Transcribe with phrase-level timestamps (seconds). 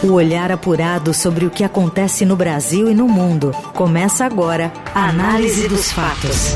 [0.00, 3.50] O olhar apurado sobre o que acontece no Brasil e no mundo.
[3.74, 6.54] Começa agora a Análise dos Fatos.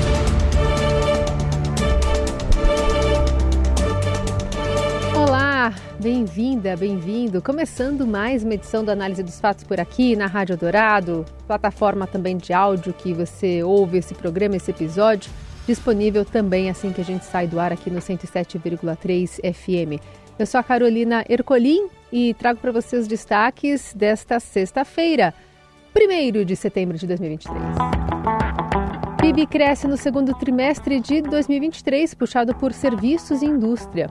[5.13, 7.43] Olá, bem-vinda, bem-vindo.
[7.43, 12.37] Começando mais uma edição do Análise dos Fatos por aqui na Rádio Dourado, plataforma também
[12.37, 15.33] de áudio que você ouve esse programa, esse episódio,
[15.67, 20.01] disponível também assim que a gente sai do ar aqui no 107,3 FM.
[20.39, 25.33] Eu sou a Carolina Ercolim e trago para você os destaques desta sexta-feira,
[25.97, 27.59] 1 de setembro de 2023.
[29.21, 34.09] PIB cresce no segundo trimestre de 2023, puxado por serviços e indústria.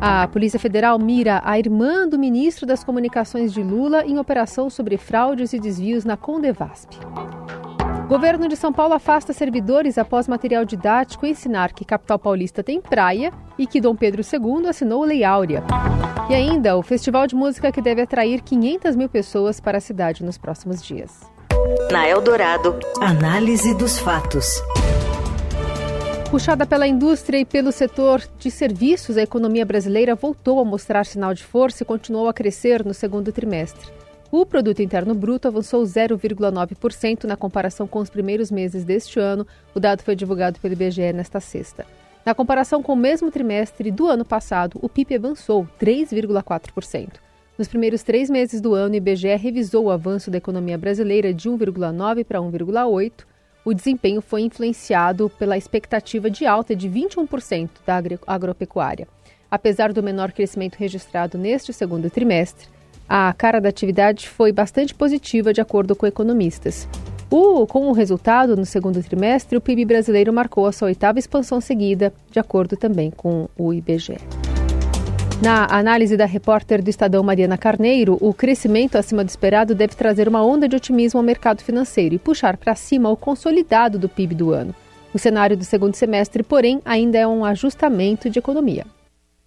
[0.00, 4.96] A Polícia Federal mira a irmã do ministro das Comunicações de Lula em operação sobre
[4.96, 6.98] fraudes e desvios na Condevasp.
[8.10, 13.32] Governo de São Paulo afasta servidores após material didático ensinar que capital paulista tem praia
[13.56, 15.62] e que Dom Pedro II assinou Lei Áurea.
[16.28, 20.24] E ainda o festival de música que deve atrair 500 mil pessoas para a cidade
[20.24, 21.20] nos próximos dias.
[21.92, 24.60] Na Eldorado, análise dos fatos.
[26.32, 31.32] Puxada pela indústria e pelo setor de serviços, a economia brasileira voltou a mostrar sinal
[31.32, 34.00] de força e continuou a crescer no segundo trimestre.
[34.32, 39.44] O produto interno bruto avançou 0,9% na comparação com os primeiros meses deste ano.
[39.74, 41.84] O dado foi divulgado pelo IBGE nesta sexta.
[42.24, 47.14] Na comparação com o mesmo trimestre do ano passado, o PIB avançou 3,4%.
[47.58, 51.50] Nos primeiros três meses do ano, o IBGE revisou o avanço da economia brasileira de
[51.50, 53.12] 1,9 para 1,8.
[53.64, 59.08] O desempenho foi influenciado pela expectativa de alta de 21% da agropecuária.
[59.50, 62.68] Apesar do menor crescimento registrado neste segundo trimestre,
[63.12, 66.88] a cara da atividade foi bastante positiva, de acordo com economistas.
[67.28, 71.60] O, com o resultado, no segundo trimestre, o PIB brasileiro marcou a sua oitava expansão
[71.60, 74.16] seguida, de acordo também com o IBGE.
[75.42, 80.28] Na análise da repórter do Estadão Mariana Carneiro, o crescimento acima do esperado deve trazer
[80.28, 84.36] uma onda de otimismo ao mercado financeiro e puxar para cima o consolidado do PIB
[84.36, 84.72] do ano.
[85.12, 88.86] O cenário do segundo semestre, porém, ainda é um ajustamento de economia.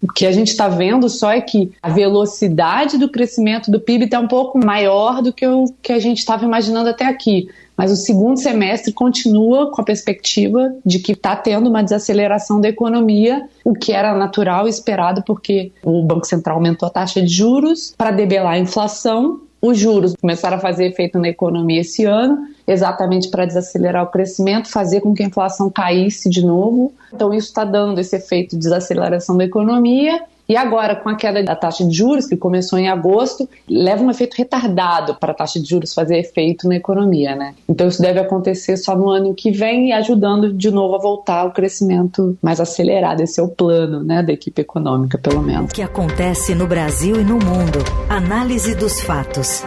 [0.04, 4.04] O que a gente está vendo só é que a velocidade do crescimento do PIB
[4.04, 7.48] está um pouco maior do que o que a gente estava imaginando até aqui.
[7.74, 12.68] Mas o segundo semestre continua com a perspectiva de que está tendo uma desaceleração da
[12.68, 17.32] economia, o que era natural e esperado, porque o Banco Central aumentou a taxa de
[17.32, 22.48] juros para debelar a inflação os juros começaram a fazer efeito na economia esse ano,
[22.66, 26.92] exatamente para desacelerar o crescimento, fazer com que a inflação caísse de novo.
[27.12, 31.42] Então, isso está dando esse efeito de desaceleração da economia e agora, com a queda
[31.42, 35.58] da taxa de juros, que começou em agosto, leva um efeito retardado para a taxa
[35.58, 37.54] de juros fazer efeito na economia, né?
[37.66, 41.40] Então, isso deve acontecer só no ano que vem e ajudando de novo a voltar
[41.40, 43.22] ao crescimento mais acelerado.
[43.22, 45.70] Esse é o plano, né, da equipe econômica, pelo menos.
[45.70, 47.78] O que acontece no Brasil e no mundo.
[48.10, 49.64] Análise dos fatos.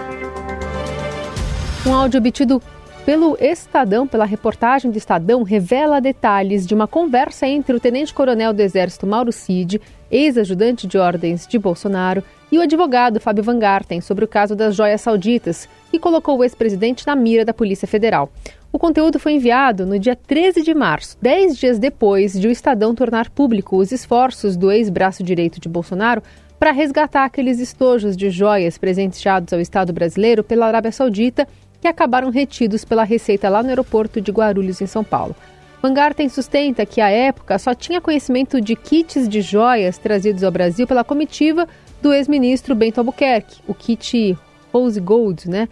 [1.88, 2.62] Um áudio obtido
[3.08, 8.62] pelo Estadão, pela reportagem do Estadão, revela detalhes de uma conversa entre o tenente-coronel do
[8.62, 9.80] Exército Mauro Cid,
[10.12, 14.76] ex-ajudante de ordens de Bolsonaro, e o advogado Fábio Van Garten sobre o caso das
[14.76, 18.30] joias sauditas, que colocou o ex-presidente na mira da Polícia Federal.
[18.74, 22.94] O conteúdo foi enviado no dia 13 de março, dez dias depois de o Estadão
[22.94, 26.22] tornar público os esforços do ex-braço direito de Bolsonaro
[26.60, 31.48] para resgatar aqueles estojos de joias presenteados ao Estado brasileiro pela Arábia Saudita
[31.82, 35.36] que acabaram retidos pela Receita lá no aeroporto de Guarulhos, em São Paulo.
[35.82, 40.52] Van Garten sustenta que, à época, só tinha conhecimento de kits de joias trazidos ao
[40.52, 41.68] Brasil pela comitiva
[42.02, 44.38] do ex-ministro Bento Albuquerque, o kit
[44.74, 45.70] Rose Gold, né?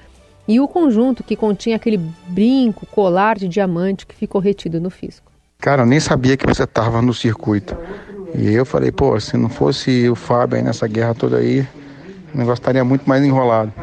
[0.47, 5.31] E o conjunto que continha aquele brinco, colar de diamante que ficou retido no fisco.
[5.57, 7.75] Cara, eu nem sabia que você estava no circuito.
[8.37, 11.61] E eu falei, pô, se não fosse o Fábio aí nessa guerra toda aí,
[12.33, 13.73] o negócio estaria muito mais enrolado.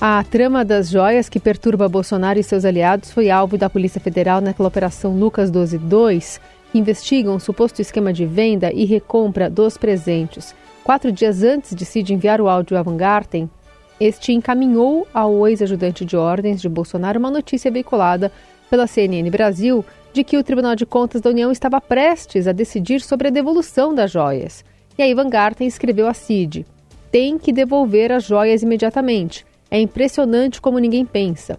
[0.00, 4.40] A trama das joias que perturba Bolsonaro e seus aliados foi alvo da Polícia Federal
[4.40, 6.38] naquela Operação Lucas 12-2,
[6.70, 10.54] que investiga um suposto esquema de venda e recompra dos presentes.
[10.84, 13.50] Quatro dias antes de Cid enviar o áudio a Van Garten,
[13.98, 18.30] este encaminhou ao ex-ajudante de ordens de Bolsonaro uma notícia veiculada
[18.70, 23.00] pela CNN Brasil de que o Tribunal de Contas da União estava prestes a decidir
[23.00, 24.64] sobre a devolução das joias.
[24.96, 26.64] E aí Van Garten escreveu a Cid:
[27.10, 29.47] tem que devolver as joias imediatamente.
[29.70, 31.58] É impressionante como ninguém pensa.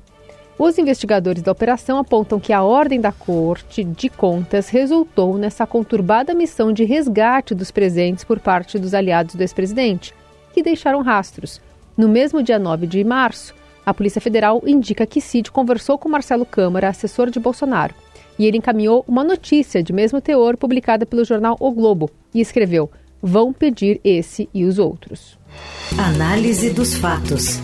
[0.57, 6.33] Os investigadores da operação apontam que a ordem da Corte de Contas resultou nessa conturbada
[6.33, 10.13] missão de resgate dos presentes por parte dos aliados do ex-presidente,
[10.53, 11.61] que deixaram rastros.
[11.95, 16.45] No mesmo dia 9 de março, a Polícia Federal indica que Cid conversou com Marcelo
[16.45, 17.95] Câmara, assessor de Bolsonaro,
[18.37, 22.91] e ele encaminhou uma notícia de mesmo teor publicada pelo jornal O Globo e escreveu:
[23.21, 25.39] Vão pedir esse e os outros.
[25.97, 27.61] Análise dos fatos.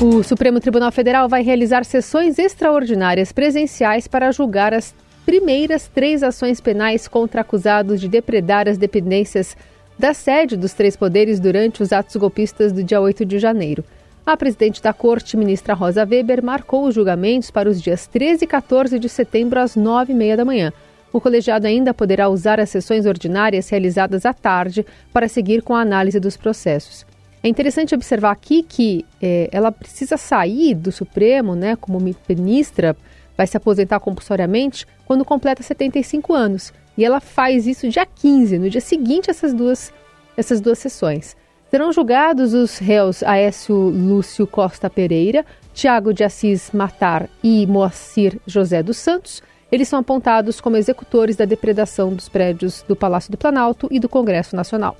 [0.00, 4.94] O Supremo Tribunal Federal vai realizar sessões extraordinárias presenciais para julgar as
[5.26, 9.56] primeiras três ações penais contra acusados de depredar as dependências
[9.98, 13.84] da sede dos três poderes durante os atos golpistas do dia 8 de janeiro.
[14.24, 18.46] A presidente da Corte, ministra Rosa Weber, marcou os julgamentos para os dias 13 e
[18.46, 20.72] 14 de setembro, às 9h30 da manhã.
[21.12, 25.80] O colegiado ainda poderá usar as sessões ordinárias realizadas à tarde para seguir com a
[25.80, 27.04] análise dos processos.
[27.48, 31.98] É interessante observar aqui que é, ela precisa sair do Supremo, né, como
[32.28, 32.94] ministra,
[33.34, 36.74] vai se aposentar compulsoriamente quando completa 75 anos.
[36.94, 39.90] E ela faz isso dia 15, no dia seguinte essas duas,
[40.36, 41.34] essas duas sessões.
[41.70, 45.42] Serão julgados os réus Aécio Lúcio Costa Pereira,
[45.72, 49.42] Tiago de Assis Matar e Moacir José dos Santos.
[49.72, 54.06] Eles são apontados como executores da depredação dos prédios do Palácio do Planalto e do
[54.06, 54.98] Congresso Nacional.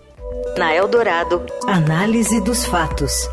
[0.57, 3.29] Na Eldorado, análise dos fatos.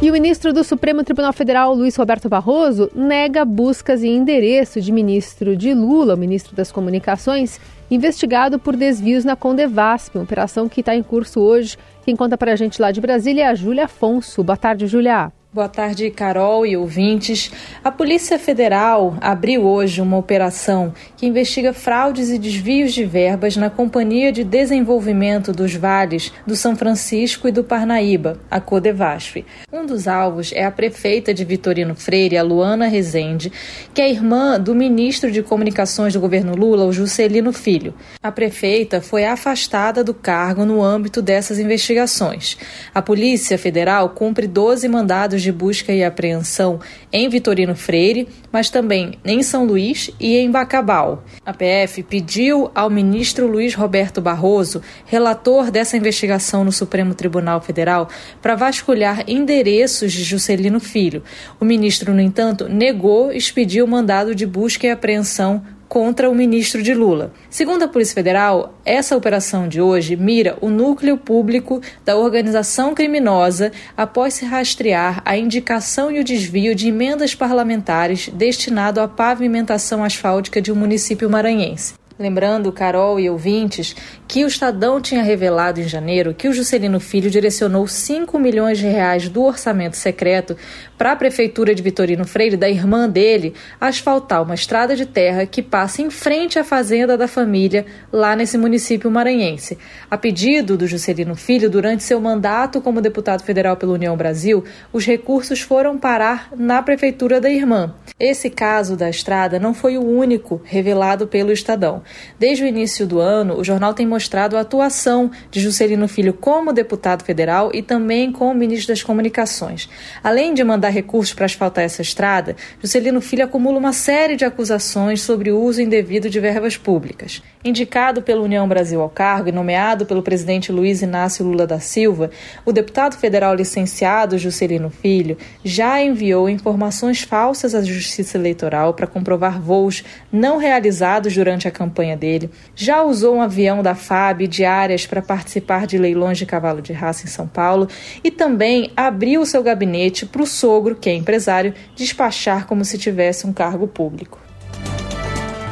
[0.00, 4.92] E o ministro do Supremo Tribunal Federal, Luiz Roberto Barroso, nega buscas e endereço de
[4.92, 7.58] ministro de Lula, o ministro das Comunicações,
[7.90, 11.78] investigado por desvios na Condevasp, uma operação que está em curso hoje.
[12.04, 14.44] Quem conta para a gente lá de Brasília é a Júlia Afonso.
[14.44, 15.32] Boa tarde, Júlia.
[15.56, 17.50] Boa tarde, Carol e ouvintes.
[17.82, 23.70] A Polícia Federal abriu hoje uma operação que investiga fraudes e desvios de verbas na
[23.70, 29.46] Companhia de Desenvolvimento dos Vales do São Francisco e do Parnaíba, a Codevasf.
[29.72, 33.50] Um dos alvos é a prefeita de Vitorino Freire, a Luana Rezende,
[33.94, 37.94] que é irmã do ministro de Comunicações do governo Lula, o Juscelino Filho.
[38.22, 42.58] A prefeita foi afastada do cargo no âmbito dessas investigações.
[42.94, 46.80] A Polícia Federal cumpre 12 mandados de busca e apreensão
[47.12, 51.24] em Vitorino Freire, mas também em São Luís e em Bacabal.
[51.44, 58.08] A PF pediu ao ministro Luiz Roberto Barroso, relator dessa investigação no Supremo Tribunal Federal,
[58.40, 61.22] para vasculhar endereços de Juscelino Filho.
[61.60, 66.82] O ministro, no entanto, negou expedir o mandado de busca e apreensão contra o ministro
[66.82, 67.32] de Lula.
[67.48, 73.72] Segundo a Polícia Federal, essa operação de hoje mira o núcleo público da organização criminosa
[73.96, 80.60] após se rastrear a indicação e o desvio de emendas parlamentares destinado à pavimentação asfáltica
[80.60, 81.94] de um município maranhense.
[82.18, 83.94] Lembrando, Carol e ouvintes,
[84.26, 88.86] que o Estadão tinha revelado em janeiro que o Juscelino Filho direcionou 5 milhões de
[88.86, 90.56] reais do orçamento secreto
[90.96, 95.62] para a Prefeitura de Vitorino Freire, da irmã dele, asfaltar uma estrada de terra que
[95.62, 99.76] passa em frente à fazenda da família, lá nesse município maranhense.
[100.10, 105.04] A pedido do Juscelino Filho, durante seu mandato como deputado federal pela União Brasil, os
[105.04, 107.94] recursos foram parar na Prefeitura da irmã.
[108.18, 112.05] Esse caso da estrada não foi o único revelado pelo Estadão.
[112.38, 116.72] Desde o início do ano, o jornal tem mostrado a atuação de Juscelino Filho como
[116.72, 119.88] deputado federal e também como ministro das Comunicações.
[120.22, 125.20] Além de mandar recursos para asfaltar essa estrada, Juscelino Filho acumula uma série de acusações
[125.22, 127.42] sobre o uso indevido de verbas públicas.
[127.64, 132.30] Indicado pela União Brasil ao cargo e nomeado pelo presidente Luiz Inácio Lula da Silva,
[132.64, 139.60] o deputado federal licenciado Juscelino Filho já enviou informações falsas à Justiça Eleitoral para comprovar
[139.60, 145.22] voos não realizados durante a campanha dele, já usou um avião da FAB diárias para
[145.22, 147.88] participar de leilões de cavalo de raça em São Paulo
[148.22, 153.46] e também abriu seu gabinete para o sogro, que é empresário, despachar como se tivesse
[153.46, 154.38] um cargo público.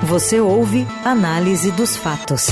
[0.04, 2.48] Você ouve Análise dos Fatos.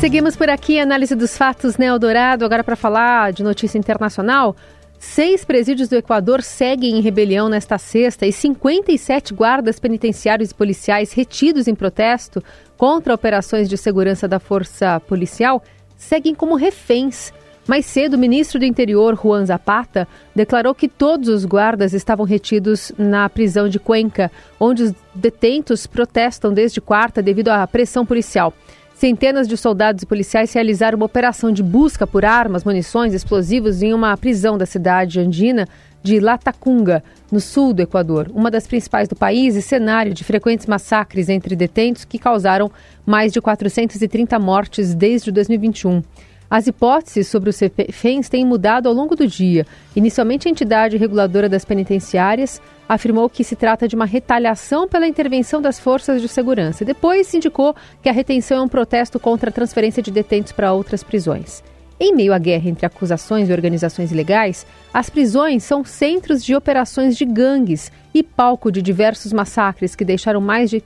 [0.00, 2.44] Seguimos por aqui, Análise dos Fatos, né, Eldorado.
[2.44, 4.54] Agora para falar de notícia internacional.
[4.98, 11.12] Seis presídios do Equador seguem em rebelião nesta sexta e 57 guardas penitenciários e policiais
[11.12, 12.42] retidos em protesto
[12.76, 15.62] contra operações de segurança da força policial
[15.96, 17.32] seguem como reféns.
[17.66, 22.90] Mais cedo, o ministro do Interior, Juan Zapata, declarou que todos os guardas estavam retidos
[22.98, 28.54] na prisão de Cuenca, onde os detentos protestam desde quarta devido à pressão policial.
[28.98, 33.94] Centenas de soldados e policiais realizaram uma operação de busca por armas, munições, explosivos em
[33.94, 35.68] uma prisão da cidade andina
[36.02, 40.66] de Latacunga, no sul do Equador, uma das principais do país e cenário de frequentes
[40.66, 42.72] massacres entre detentos que causaram
[43.06, 46.02] mais de 430 mortes desde 2021.
[46.50, 49.64] As hipóteses sobre os reféns têm mudado ao longo do dia.
[49.94, 55.60] Inicialmente, a entidade reguladora das penitenciárias afirmou que se trata de uma retaliação pela intervenção
[55.60, 56.84] das forças de segurança.
[56.84, 61.02] Depois, indicou que a retenção é um protesto contra a transferência de detentos para outras
[61.02, 61.62] prisões.
[62.00, 64.64] Em meio à guerra entre acusações e organizações ilegais,
[64.94, 70.40] as prisões são centros de operações de gangues e palco de diversos massacres que deixaram
[70.40, 70.82] mais de,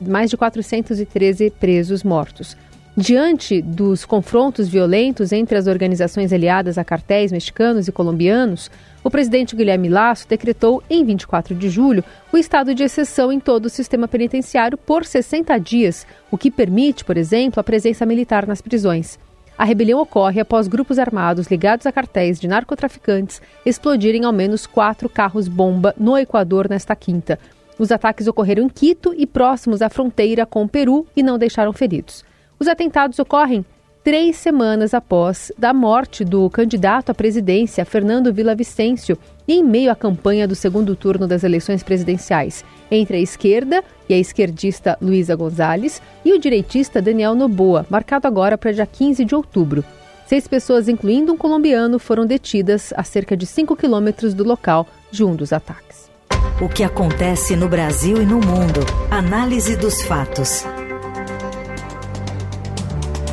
[0.00, 2.56] mais de 413 presos mortos.
[2.96, 8.70] Diante dos confrontos violentos entre as organizações aliadas a cartéis mexicanos e colombianos,
[9.04, 13.66] o presidente Guilherme Lasso decretou, em 24 de julho, o estado de exceção em todo
[13.66, 18.62] o sistema penitenciário por 60 dias, o que permite, por exemplo, a presença militar nas
[18.62, 19.18] prisões.
[19.58, 25.08] A rebelião ocorre após grupos armados ligados a cartéis de narcotraficantes explodirem ao menos quatro
[25.08, 27.38] carros-bomba no Equador nesta quinta.
[27.78, 31.74] Os ataques ocorreram em Quito e próximos à fronteira com o Peru e não deixaram
[31.74, 32.24] feridos.
[32.58, 33.66] Os atentados ocorrem
[34.04, 39.16] três semanas após da morte do candidato à presidência, Fernando Villavicencio,
[39.48, 44.18] em meio à campanha do segundo turno das eleições presidenciais, entre a esquerda e a
[44.18, 49.82] esquerdista Luísa Gonzalez e o direitista Daniel Noboa, marcado agora para dia 15 de outubro.
[50.26, 55.24] Seis pessoas, incluindo um colombiano, foram detidas a cerca de 5 quilômetros do local de
[55.24, 56.10] um dos ataques.
[56.60, 58.80] O que acontece no Brasil e no mundo.
[59.10, 60.64] Análise dos fatos.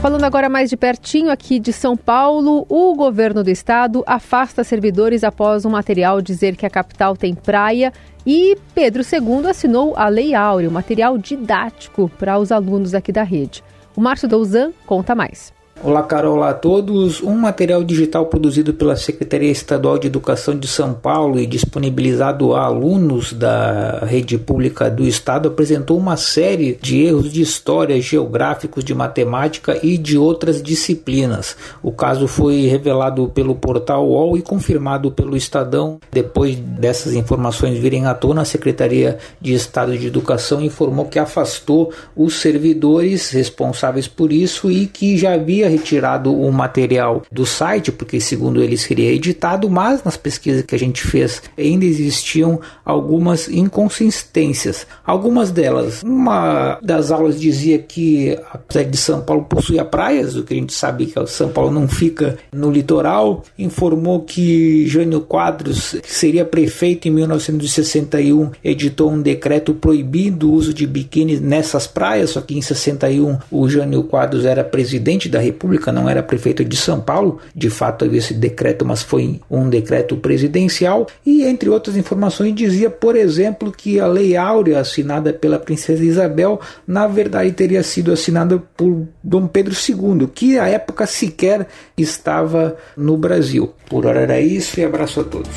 [0.02, 5.24] Falando agora mais de pertinho aqui de São Paulo, o governo do estado afasta servidores
[5.24, 7.94] após um material dizer que a capital tem praia
[8.26, 13.22] e Pedro II assinou a Lei Áurea, um material didático para os alunos aqui da
[13.22, 13.64] rede.
[13.96, 15.54] O Márcio Douzan conta mais.
[15.84, 17.24] Olá, Carol, olá a todos.
[17.24, 22.66] Um material digital produzido pela Secretaria Estadual de Educação de São Paulo e disponibilizado a
[22.66, 28.94] alunos da rede pública do Estado apresentou uma série de erros de história, geográficos, de
[28.94, 31.58] matemática e de outras disciplinas.
[31.82, 36.00] O caso foi revelado pelo portal UOL e confirmado pelo Estadão.
[36.12, 41.92] Depois dessas informações virem à tona, a Secretaria de Estado de Educação informou que afastou
[42.16, 48.20] os servidores responsáveis por isso e que já havia retirado o material do site, porque
[48.20, 54.86] segundo eles seria editado, mas nas pesquisas que a gente fez ainda existiam algumas inconsistências.
[55.06, 60.44] Algumas delas, uma das aulas dizia que a cidade de São Paulo possuía praias, o
[60.44, 65.96] que a gente sabe que São Paulo não fica no litoral, informou que Jânio Quadros,
[66.02, 72.32] que seria prefeito em 1961, editou um decreto proibindo o uso de biquíni nessas praias,
[72.32, 76.66] só que em 61 o Jânio Quadros era presidente da República República, não era prefeito
[76.66, 81.70] de São Paulo, de fato havia esse decreto, mas foi um decreto presidencial, e entre
[81.70, 87.52] outras informações dizia, por exemplo, que a Lei Áurea, assinada pela Princesa Isabel, na verdade
[87.52, 93.72] teria sido assinada por Dom Pedro II, que à época sequer estava no Brasil.
[93.88, 95.52] Por hora era isso e abraço a todos.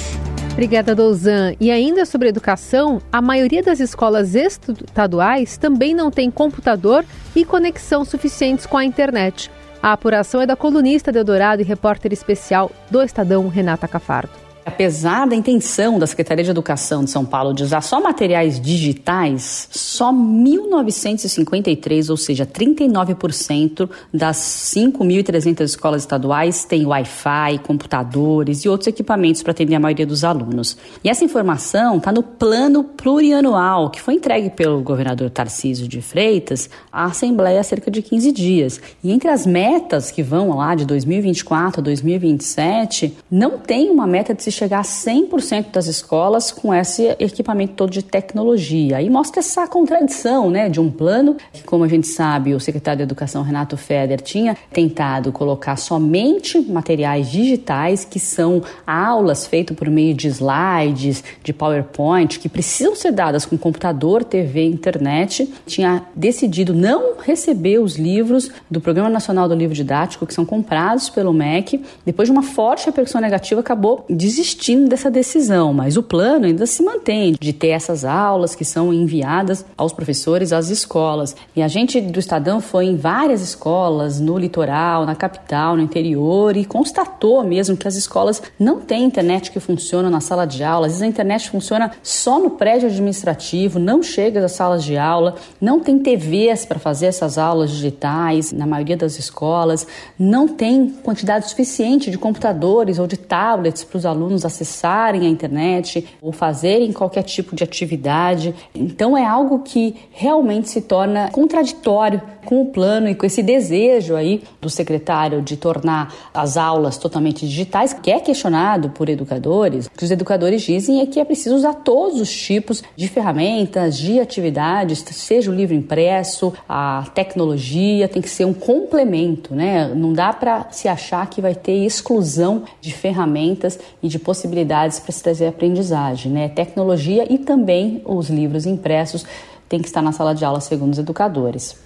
[0.53, 1.55] Obrigada, Douzan.
[1.59, 8.05] E ainda sobre educação, a maioria das escolas estaduais também não tem computador e conexão
[8.05, 9.51] suficientes com a internet.
[9.85, 14.44] A apuração é da colunista de Eldorado e repórter especial do Estadão, Renata Cafardo.
[14.67, 19.69] Apesar da intenção da Secretaria de Educação de São Paulo de usar só materiais digitais,
[19.71, 29.43] só 1.953, ou seja, 39% das 5.300 escolas estaduais têm Wi-Fi, computadores e outros equipamentos
[29.43, 30.79] para atender a maioria dos alunos.
[31.03, 36.71] E essa informação está no plano plurianual que foi entregue pelo governador Tarcísio de Freitas
[36.91, 38.81] à Assembleia há cerca de 15 dias.
[39.03, 44.33] E entre as metas que vão lá de 2024 a 2027, não tem uma meta
[44.33, 49.03] de se chegar a 100% das escolas com esse equipamento todo de tecnologia.
[49.03, 52.99] E mostra essa contradição né, de um plano que, como a gente sabe, o secretário
[52.99, 59.91] de Educação, Renato Feder, tinha tentado colocar somente materiais digitais, que são aulas feitas por
[59.91, 65.53] meio de slides, de PowerPoint, que precisam ser dadas com computador, TV, internet.
[65.67, 71.11] Tinha decidido não receber os livros do Programa Nacional do Livro Didático, que são comprados
[71.11, 71.85] pelo MEC.
[72.07, 76.67] Depois de uma forte repercussão negativa, acabou desistindo desistindo dessa decisão, mas o plano ainda
[76.67, 81.35] se mantém de ter essas aulas que são enviadas aos professores às escolas.
[81.57, 86.59] E a gente do Estadão foi em várias escolas, no litoral, na capital, no interior,
[86.59, 90.87] e constatou mesmo que as escolas não têm internet que funciona na sala de aula.
[90.89, 95.37] Às vezes a internet funciona só no prédio administrativo, não chega às salas de aula,
[95.59, 99.87] não tem TVs para fazer essas aulas digitais na maioria das escolas,
[100.19, 105.29] não tem quantidade suficiente de computadores ou de tablets para os alunos alunos acessarem a
[105.29, 108.55] internet ou fazerem qualquer tipo de atividade.
[108.75, 114.15] Então é algo que realmente se torna contraditório com o plano e com esse desejo
[114.15, 119.87] aí do secretário de tornar as aulas totalmente digitais, que é questionado por educadores.
[119.87, 123.97] O que os educadores dizem é que é preciso usar todos os tipos de ferramentas,
[123.97, 129.93] de atividades, seja o livro impresso, a tecnologia, tem que ser um complemento, né?
[129.95, 135.13] Não dá para se achar que vai ter exclusão de ferramentas e de possibilidades para
[135.13, 136.49] se trazer aprendizagem, né?
[136.49, 139.25] Tecnologia e também os livros impressos
[139.69, 141.77] têm que estar na sala de aula, segundo os educadores.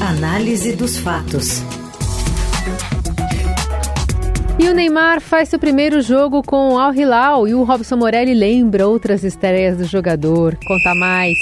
[0.00, 1.62] Análise dos fatos.
[4.58, 8.34] E o Neymar faz seu primeiro jogo com o Al Hilal e o Robson Morelli
[8.34, 10.58] lembra outras estreias do jogador.
[10.66, 11.38] Conta mais.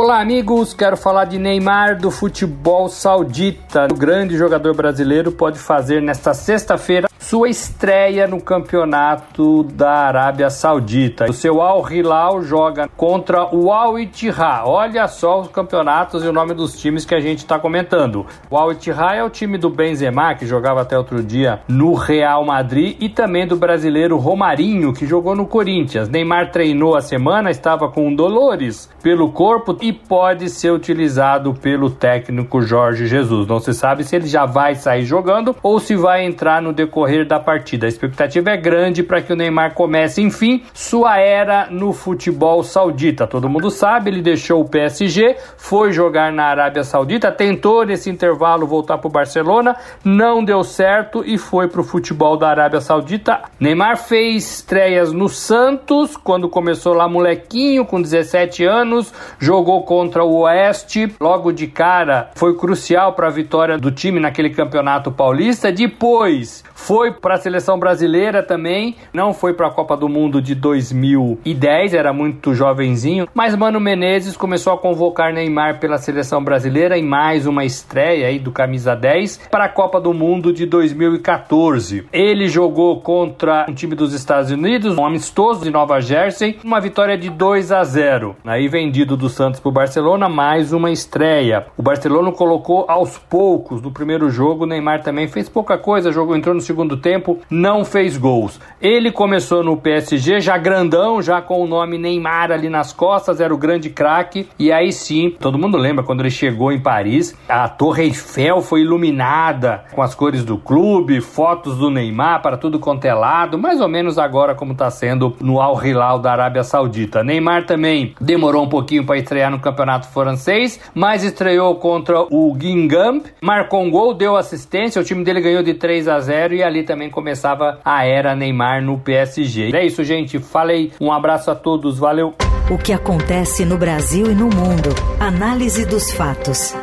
[0.00, 0.72] Olá, amigos.
[0.72, 3.88] Quero falar de Neymar do futebol saudita.
[3.90, 11.26] O grande jogador brasileiro pode fazer nesta sexta-feira sua estreia no campeonato da Arábia Saudita.
[11.28, 14.62] O seu Al Hilal joga contra o Al Ittihad.
[14.64, 18.24] Olha só os campeonatos e o nome dos times que a gente está comentando.
[18.48, 22.46] O Al Ittihad é o time do Benzema, que jogava até outro dia no Real
[22.46, 26.08] Madrid, e também do brasileiro Romarinho, que jogou no Corinthians.
[26.08, 32.60] Neymar treinou a semana, estava com dolores pelo corpo e pode ser utilizado pelo técnico
[32.60, 33.46] Jorge Jesus.
[33.46, 37.26] Não se sabe se ele já vai sair jogando ou se vai entrar no decorrer
[37.26, 37.86] da partida.
[37.86, 43.26] A expectativa é grande para que o Neymar comece, enfim, sua era no futebol saudita.
[43.26, 48.66] Todo mundo sabe, ele deixou o PSG, foi jogar na Arábia Saudita, tentou nesse intervalo
[48.66, 53.40] voltar para o Barcelona, não deu certo e foi para o futebol da Arábia Saudita.
[53.58, 60.40] Neymar fez estreias no Santos, quando começou lá molequinho, com 17 anos, jogou contra o
[60.40, 65.72] Oeste, logo de cara foi crucial para a vitória do time naquele campeonato paulista.
[65.72, 70.42] Depois foi foi para a seleção brasileira também, não foi para a Copa do Mundo
[70.42, 76.98] de 2010, era muito jovenzinho, mas Mano Menezes começou a convocar Neymar pela seleção brasileira
[76.98, 82.06] em mais uma estreia aí do camisa 10 para a Copa do Mundo de 2014.
[82.12, 87.16] Ele jogou contra um time dos Estados Unidos, um amistoso de Nova Jersey, uma vitória
[87.16, 88.34] de 2 a 0.
[88.44, 91.66] Aí vendido do Santos para o Barcelona, mais uma estreia.
[91.76, 96.54] O Barcelona colocou aos poucos no primeiro jogo, Neymar também fez pouca coisa, jogou entrou
[96.54, 98.60] no segundo tempo, não fez gols.
[98.80, 103.52] Ele começou no PSG já grandão, já com o nome Neymar ali nas costas, era
[103.52, 104.48] o grande craque.
[104.58, 108.82] E aí sim, todo mundo lembra quando ele chegou em Paris, a Torre Eiffel foi
[108.82, 113.80] iluminada com as cores do clube, fotos do Neymar para tudo quanto é lado, mais
[113.80, 117.22] ou menos agora como está sendo no Al Hilal da Arábia Saudita.
[117.22, 123.26] Neymar também demorou um pouquinho para estrear no campeonato francês, mas estreou contra o Guingamp,
[123.40, 126.82] marcou um gol, deu assistência, o time dele ganhou de 3 a 0 e ali
[126.82, 129.70] também começava a era Neymar no PSG.
[129.74, 130.38] É isso, gente.
[130.38, 130.92] Falei.
[131.00, 131.98] Um abraço a todos.
[131.98, 132.34] Valeu.
[132.70, 134.90] O que acontece no Brasil e no mundo.
[135.18, 136.74] Análise dos fatos.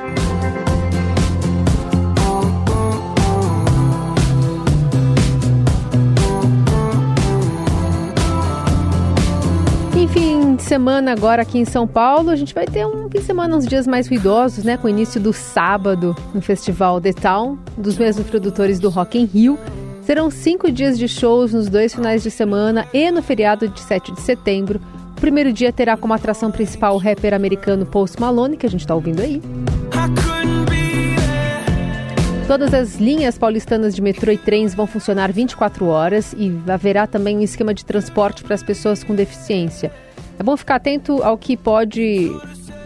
[10.65, 13.67] Semana agora aqui em São Paulo, a gente vai ter um fim de semana, uns
[13.67, 14.77] dias mais ruidosos, né?
[14.77, 19.25] Com o início do sábado no Festival The Town, dos mesmos produtores do Rock in
[19.25, 19.59] Rio.
[20.01, 24.11] Serão cinco dias de shows nos dois finais de semana e no feriado de 7
[24.13, 24.81] de setembro.
[25.15, 28.81] O primeiro dia terá como atração principal o rapper americano Post Malone, que a gente
[28.81, 29.41] está ouvindo aí.
[32.47, 37.37] Todas as linhas paulistanas de metrô e trens vão funcionar 24 horas e haverá também
[37.37, 39.91] um esquema de transporte para as pessoas com deficiência.
[40.37, 42.31] É bom ficar atento ao que pode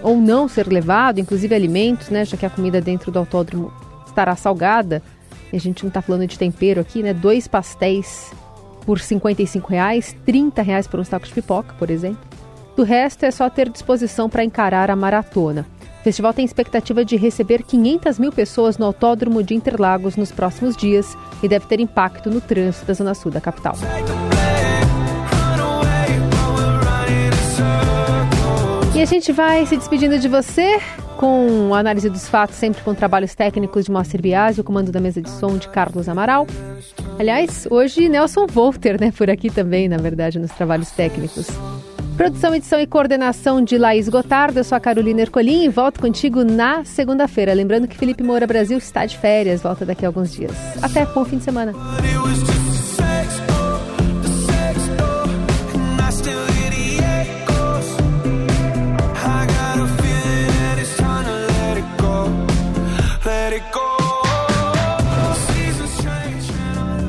[0.01, 2.23] ou não ser levado, inclusive alimentos, né?
[2.25, 3.73] Já que a comida dentro do autódromo
[4.07, 5.01] estará salgada
[5.57, 7.13] a gente não está falando de tempero aqui, né?
[7.13, 8.31] Dois pastéis
[8.85, 12.21] por 55 reais, 30 reais por um saco de pipoca, por exemplo.
[12.75, 15.65] Do resto é só ter disposição para encarar a maratona.
[15.99, 20.77] O festival tem expectativa de receber 500 mil pessoas no Autódromo de Interlagos nos próximos
[20.77, 23.75] dias e deve ter impacto no trânsito da Zona Sul da capital.
[28.99, 30.77] E a gente vai se despedindo de você
[31.15, 35.21] com análise dos fatos, sempre com trabalhos técnicos de Moacir Biasi, o comando da mesa
[35.21, 36.45] de som de Carlos Amaral.
[37.17, 41.47] Aliás, hoje Nelson Volter, né, por aqui também, na verdade, nos trabalhos técnicos.
[42.17, 44.59] Produção, edição e coordenação de Laís Gotardo.
[44.59, 47.53] Eu sou a Carolina Ercolim e volto contigo na segunda-feira.
[47.53, 50.51] Lembrando que Felipe Moura Brasil está de férias, volta daqui a alguns dias.
[50.81, 51.71] Até, bom fim de semana.